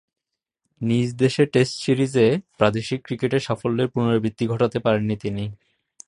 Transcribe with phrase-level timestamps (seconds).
[0.81, 2.27] নিজদেশে test সিরিজে
[2.57, 5.45] প্রাদেশিক ক্রিকেটের সাফল্যের পুণরাবৃত্তি ঘটাতে পারেননি তিনি।